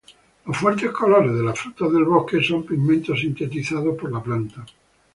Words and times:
Los 0.47 0.57
fuertes 0.57 0.89
colores 0.89 1.31
de 1.31 1.43
las 1.43 1.59
frutas 1.59 1.93
del 1.93 2.05
bosque 2.05 2.41
son 2.43 2.65
pigmentos 2.65 3.19
sintetizados 3.19 3.95
por 3.95 4.11
la 4.11 4.23
planta. 4.23 4.65